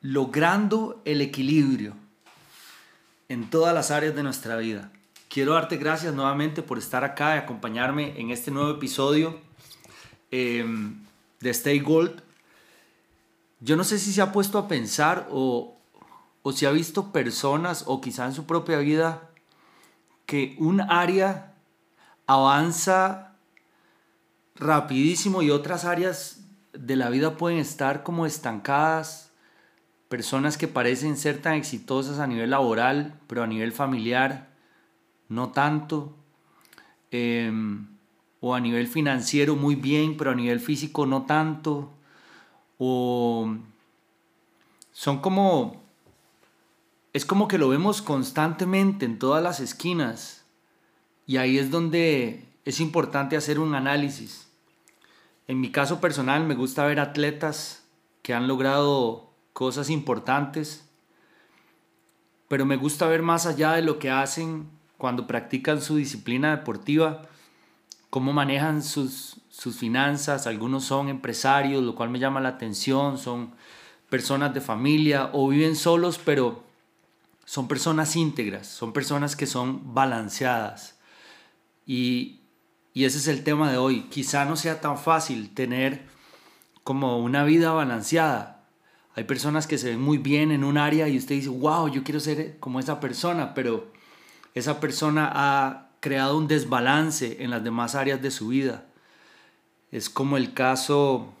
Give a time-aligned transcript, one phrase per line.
[0.00, 1.94] Logrando el equilibrio
[3.28, 4.90] en todas las áreas de nuestra vida.
[5.28, 9.38] Quiero darte gracias nuevamente por estar acá y acompañarme en este nuevo episodio
[10.30, 11.04] em,
[11.40, 12.22] de Stay Gold.
[13.60, 15.76] Yo no sé si se ha puesto a pensar o,
[16.42, 19.30] o si ha visto personas o quizá en su propia vida
[20.58, 21.54] un área
[22.26, 23.34] avanza
[24.54, 29.32] rapidísimo y otras áreas de la vida pueden estar como estancadas.
[30.08, 34.48] Personas que parecen ser tan exitosas a nivel laboral, pero a nivel familiar
[35.28, 36.14] no tanto.
[37.10, 37.86] Em,
[38.40, 41.90] o a nivel financiero muy bien, pero a nivel físico no tanto.
[42.78, 43.56] O
[44.92, 45.83] son como
[47.14, 50.44] es como que lo vemos constantemente en todas las esquinas
[51.26, 54.48] y ahí es donde es importante hacer un análisis.
[55.46, 57.84] En mi caso personal me gusta ver atletas
[58.22, 60.88] que han logrado cosas importantes,
[62.48, 67.22] pero me gusta ver más allá de lo que hacen cuando practican su disciplina deportiva,
[68.10, 73.54] cómo manejan sus, sus finanzas, algunos son empresarios, lo cual me llama la atención, son
[74.10, 76.64] personas de familia o viven solos, pero
[77.44, 80.98] son personas íntegras, son personas que son balanceadas.
[81.86, 82.40] Y,
[82.94, 84.02] ese es el tema de hoy.
[84.02, 86.06] Quizá no sea tan fácil tener
[86.84, 88.64] como una vida balanceada.
[89.16, 92.04] Hay personas que se ven muy bien en un área y usted dice, wow, yo
[92.04, 93.92] quiero ser como esa persona, pero
[94.54, 98.86] esa persona ha creado un desbalance en las demás áreas de su vida.
[99.90, 101.32] Es como el caso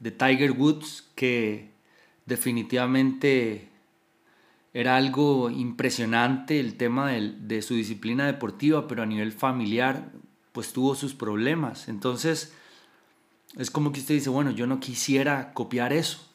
[0.00, 1.70] de Tiger Woods, que
[2.26, 3.71] definitivamente
[4.74, 10.10] era algo impresionante el tema de, su disciplina deportiva, pero a nivel familiar,
[10.52, 11.88] pues tuvo sus problemas.
[11.88, 12.54] Entonces,
[13.58, 16.26] es como que usted dice, bueno, yo no quisiera copiar eso.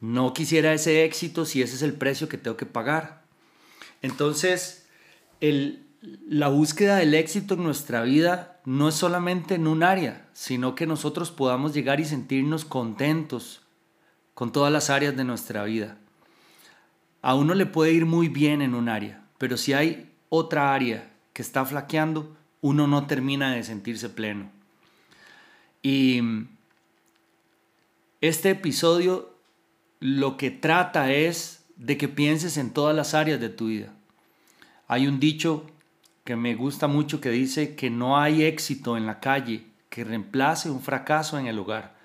[0.00, 3.24] No quisiera ese éxito si ese es el precio que tengo que pagar.
[4.00, 4.86] Entonces,
[5.40, 10.86] la búsqueda del éxito en nuestra vida no es solamente en un área, sino que
[10.86, 13.62] nosotros podamos llegar y sentirnos contentos
[14.34, 15.98] con todas las áreas de nuestra vida.
[17.24, 21.10] A uno le puede ir muy bien en un área, pero si hay otra área
[21.32, 24.50] que está flaqueando, uno no termina de sentirse pleno.
[25.82, 26.20] Y
[28.20, 29.34] este episodio
[30.00, 33.94] lo que trata es de que pienses en todas las áreas de tu vida.
[34.86, 35.64] Hay un dicho
[36.24, 40.68] que me gusta mucho que dice que no hay éxito en la calle que reemplace
[40.68, 41.96] un fracaso en el hogar.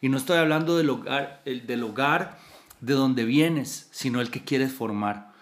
[0.00, 2.38] Y no estoy hablando del hogar, del hogar
[2.80, 5.32] de donde vienes, sino el que quieres formar.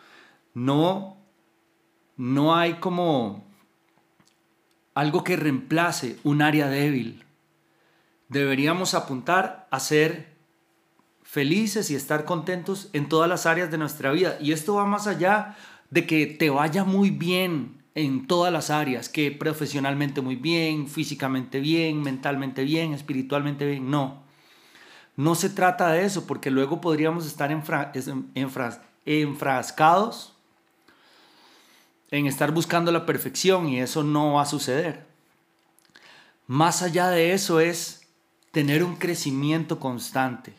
[0.54, 1.16] No,
[2.16, 3.46] no hay como
[4.94, 7.24] algo que reemplace un área débil.
[8.28, 10.34] Deberíamos apuntar a ser
[11.22, 14.38] felices y estar contentos en todas las áreas de nuestra vida.
[14.40, 15.56] Y esto va más allá
[15.90, 21.60] de que te vaya muy bien en todas las áreas, que profesionalmente muy bien, físicamente
[21.60, 23.90] bien, mentalmente bien, espiritualmente bien.
[23.90, 24.25] No.
[25.16, 27.50] No se trata de eso, porque luego podríamos estar
[29.04, 30.34] enfrascados
[32.10, 35.06] en estar buscando la perfección y eso no va a suceder.
[36.46, 38.06] Más allá de eso es
[38.52, 40.52] tener un crecimiento constante.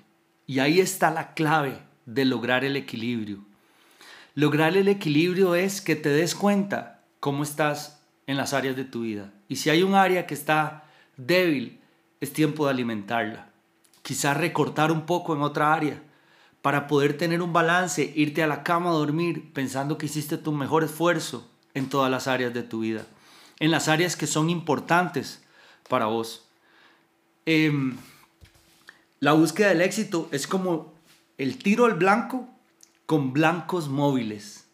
[0.47, 3.45] Y ahí está la clave de lograr el equilibrio.
[4.33, 9.01] Lograr el equilibrio es que te des cuenta cómo estás en las áreas de tu
[9.01, 9.31] vida.
[9.47, 10.85] Y si hay un área que está
[11.15, 11.79] débil,
[12.21, 13.47] es tiempo de alimentarla
[14.07, 16.01] quizás recortar un poco en otra área
[16.61, 20.53] para poder tener un balance, irte a la cama a dormir pensando que hiciste tu
[20.53, 23.05] mejor esfuerzo en todas las áreas de tu vida,
[23.59, 25.43] en las áreas que son importantes
[25.89, 26.47] para vos.
[27.45, 27.97] Em,
[29.19, 30.93] la búsqueda del éxito es como
[31.37, 32.47] el tiro al blanco
[33.05, 34.69] con blancos móviles.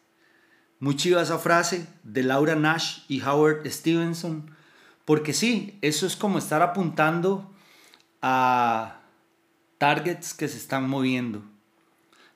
[0.78, 4.54] Muy chiva esa frase de Laura Nash y Howard Stevenson,
[5.04, 7.50] porque sí, eso es como estar apuntando
[8.22, 9.00] a
[9.84, 11.42] targets que se están moviendo.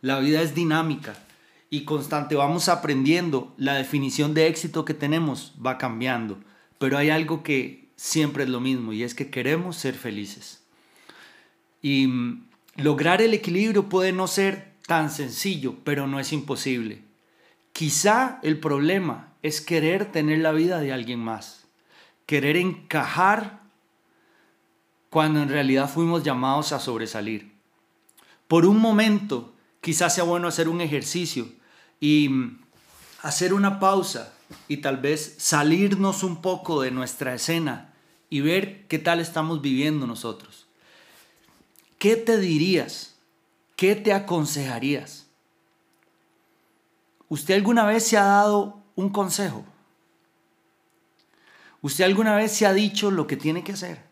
[0.02, 1.14] La vida es dinámica
[1.70, 2.34] y constante.
[2.34, 3.54] Vamos aprendiendo.
[3.56, 6.38] La definición de éxito que tenemos va cambiando.
[6.78, 10.62] Pero hay algo que siempre es lo mismo y es que queremos ser felices.
[11.80, 17.00] Y mm, lograr el equilibrio puede no ser tan sencillo, pero no es imposible.
[17.72, 21.66] Quizá el problema es querer tener la vida de alguien más,
[22.26, 23.62] querer encajar
[25.10, 27.52] cuando en realidad fuimos llamados a sobresalir.
[28.46, 31.48] Por un momento, quizás sea bueno hacer un ejercicio
[32.00, 32.58] y mm,
[33.22, 34.32] hacer una pausa
[34.66, 37.92] y tal vez salirnos un poco de nuestra escena
[38.30, 40.66] y ver qué tal estamos viviendo nosotros.
[41.98, 43.16] ¿Qué te dirías?
[43.76, 45.26] ¿Qué te aconsejarías?
[47.28, 49.64] ¿Usted alguna vez se ha dado un consejo?
[51.82, 54.07] ¿Usted alguna vez se ha dicho lo que tiene que hacer?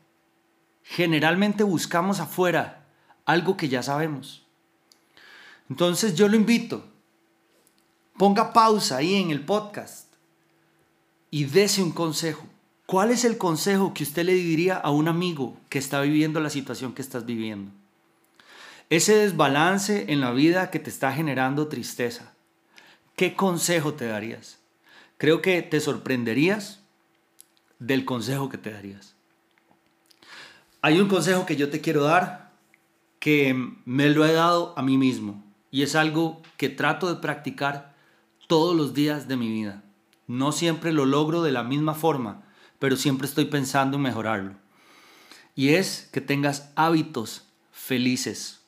[0.89, 2.87] Generalmente buscamos afuera
[3.25, 4.47] algo que ya sabemos.
[5.69, 6.87] Entonces yo lo invito,
[8.17, 10.15] ponga pausa ahí en el podcast
[11.31, 12.47] y dese un consejo.
[12.87, 16.51] ¿Cuál es el consejo que usted le diría a un amigo que está viviendo la
[16.51, 17.73] situación que estás viviendo?
[18.89, 22.33] Ese desbalance en la vida que te está generando tristeza.
[23.17, 24.61] ¿Qué consejo te darías?
[25.19, 26.79] Creo que te sorprenderías
[27.81, 29.16] del consejo que te darías.
[30.87, 32.53] Hay un consejo que yo te quiero dar
[33.19, 35.43] que me lo he dado a mí mismo
[35.73, 37.97] y es algo que trato de practicar
[38.47, 39.83] todos los días de mi vida.
[40.29, 42.45] No siempre lo logro de la misma forma,
[42.79, 44.53] pero siempre estoy pensando en mejorarlo.
[45.57, 48.61] Y es que tengas hábitos felices.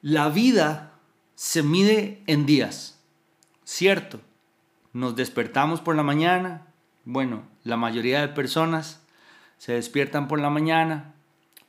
[0.00, 0.94] La vida
[1.34, 2.98] se mide en días,
[3.64, 4.22] ¿cierto?
[4.94, 6.66] Nos despertamos por la mañana,
[7.04, 9.02] bueno, la mayoría de personas
[9.58, 11.14] se despiertan por la mañana,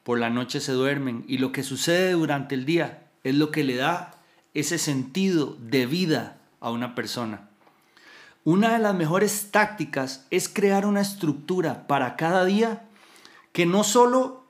[0.04, 3.64] por la noche se duermen y lo que sucede durante el día es lo que
[3.64, 4.16] le da
[4.54, 7.50] ese sentido de vida a una persona.
[8.44, 12.86] Una de las mejores tácticas es crear una estructura para cada día
[13.52, 14.46] que no solo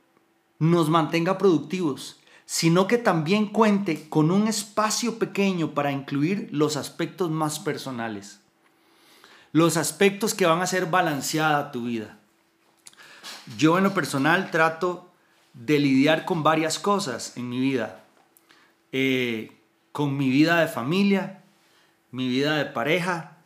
[0.59, 7.31] nos mantenga productivos, sino que también cuente con un espacio pequeño para incluir los aspectos
[7.31, 8.41] más personales
[9.51, 12.19] los aspectos que van a hacer balanceada tu vida.
[13.57, 15.12] Yo en lo personal trato
[15.53, 18.03] de lidiar con varias cosas en mi vida.
[18.91, 19.57] Eh,
[19.91, 21.44] con mi vida de familia,
[22.12, 23.38] mi vida de pareja,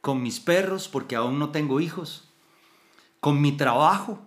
[0.00, 2.28] con mis perros, porque aún no tengo hijos,
[3.20, 4.24] con mi trabajo,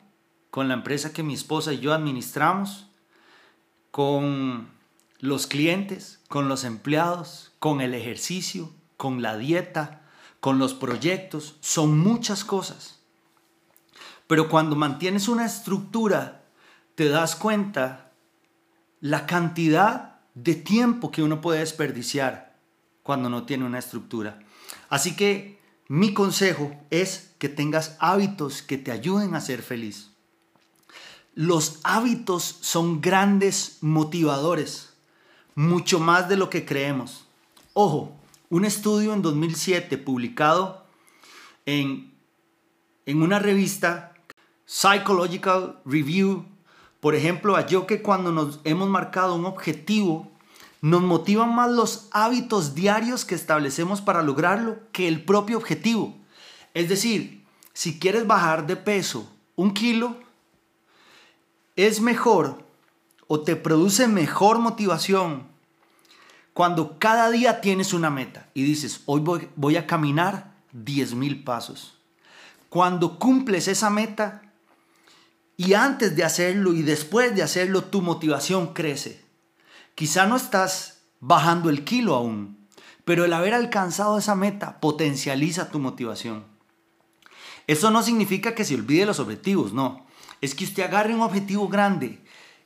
[0.52, 2.88] con la empresa que mi esposa y yo administramos,
[3.92, 4.70] con
[5.20, 10.02] los clientes, con los empleados, con el ejercicio, con la dieta,
[10.40, 13.00] con los proyectos, son muchas cosas.
[14.28, 16.44] Pero cuando mantienes una estructura,
[16.96, 18.12] te das cuenta
[19.02, 22.58] la cantidad de tiempo que uno puede desperdiciar
[23.04, 24.40] cuando no tiene una estructura.
[24.90, 30.10] Así que mi consejo es que tengas hábitos que te ayuden a ser feliz.
[31.36, 34.94] Los hábitos son grandes motivadores,
[35.54, 37.28] mucho más de lo que creemos.
[37.74, 38.16] Ojo,
[38.50, 40.86] un estudio en 2007 publicado
[41.66, 42.14] en,
[43.06, 44.15] en una revista,
[44.66, 46.46] Psychological Review,
[47.00, 50.32] por ejemplo, halló que cuando nos hemos marcado un objetivo,
[50.82, 56.16] nos motivan más los hábitos diarios que establecemos para lograrlo que el propio objetivo.
[56.74, 60.16] Es decir, si quieres bajar de peso un kilo,
[61.76, 62.64] es mejor
[63.28, 65.48] o te produce mejor motivación
[66.54, 69.22] cuando cada día tienes una meta y dices, hoy
[69.56, 71.98] voy, a caminar 10.000 pasos.
[72.70, 74.42] Cuando cumples esa meta
[75.58, 79.24] y antes de hacerlo y después de hacerlo, tu motivación crece.
[79.96, 82.58] Quizá no estás bajando el kilo aún,
[83.06, 86.46] pero el haber alcanzado esa meta potencializa tu motivación.
[87.68, 90.06] Eso no significa que se olvide los objetivos, no.
[90.42, 92.22] Es que usted agarre un objetivo grande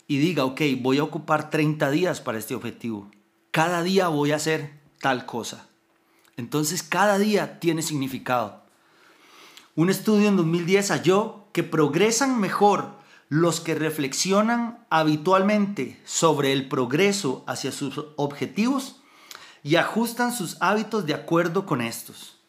[0.07, 3.09] y diga, ok, voy a ocupar 30 días para este objetivo
[3.51, 5.67] cada día voy a hacer tal cosa.
[6.37, 8.63] Entonces cada día tiene significado.
[9.75, 12.97] Un estudio en 2010 halló que progresan mejor
[13.29, 19.01] los que reflexionan habitualmente sobre el progreso hacia sus objetivos
[19.63, 22.39] y ajustan sus hábitos de acuerdo con estos.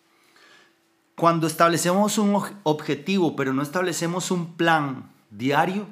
[1.16, 5.86] Cuando establecemos un objetivo pero no establecemos un plan diario,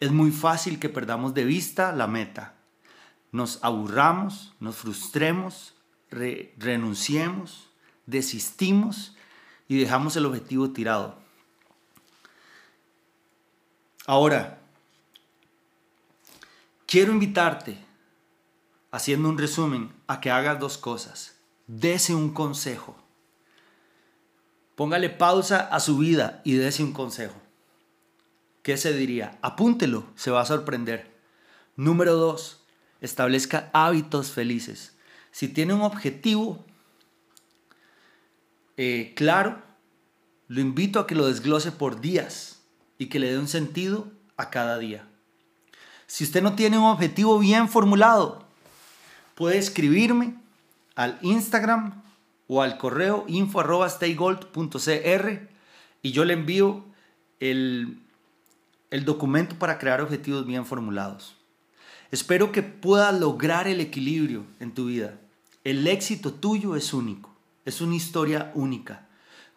[0.00, 2.54] es muy fácil que perdamos de vista la meta
[3.32, 5.74] nos aburramos, nos frustremos,
[6.10, 7.70] renunciemos,
[8.06, 9.16] desistimos
[9.68, 11.18] y dejamos el objetivo tirado.
[14.06, 14.58] Ahora,
[16.86, 17.78] quiero invitarte,
[18.90, 21.36] haciendo un resumen, a que hagas dos cosas.
[21.66, 22.96] Dese un consejo.
[24.74, 27.40] Póngale pausa a su vida y dese un consejo.
[28.62, 29.38] ¿Qué se diría?
[29.42, 31.16] Apúntelo, se va a sorprender.
[31.76, 32.64] Número dos,
[33.00, 34.96] establezca hábitos felices.
[35.30, 36.64] Si tiene un objetivo
[38.76, 39.62] eh, claro,
[40.48, 42.61] lo invito a que lo desglose por días
[43.02, 44.06] y que le dé un sentido
[44.36, 45.04] a cada día.
[46.06, 48.46] Si usted no tiene un objetivo bien formulado,
[49.34, 50.36] puede escribirme
[50.94, 52.00] al Instagram
[52.46, 55.48] o al correo info arroba staygold.cr
[56.02, 56.84] y yo le envío
[57.40, 57.98] el,
[58.90, 61.34] el documento para crear objetivos bien formulados.
[62.12, 65.18] Espero que puedas lograr el equilibrio en tu vida.
[65.64, 69.08] El éxito tuyo es único, es una historia única.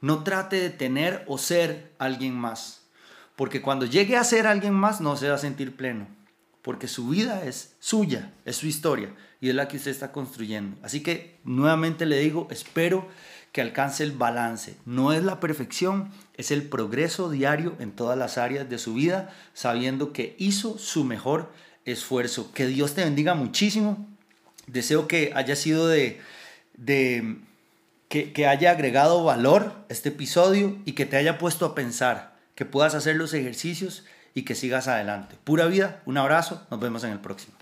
[0.01, 2.84] No trate de tener o ser alguien más,
[3.35, 6.07] porque cuando llegue a ser alguien más no se va a sentir pleno,
[6.61, 10.77] porque su vida es suya, es su historia y es la que usted está construyendo.
[10.81, 13.07] Así que nuevamente le digo, espero
[13.55, 14.75] que alcance el balance.
[14.85, 19.33] No es la perfección, es el progreso diario en todas las áreas de su vida,
[19.53, 21.53] sabiendo que hizo su mejor
[21.85, 22.51] esfuerzo.
[22.53, 24.07] Que Dios te bendiga muchísimo.
[24.67, 26.19] Deseo que haya sido de,
[28.09, 32.95] que haya agregado valor este episodio y que te haya puesto a pensar, que puedas
[32.95, 35.35] hacer los ejercicios y que sigas adelante.
[35.43, 37.55] Pura vida, un abrazo, nos vemos en el próximo.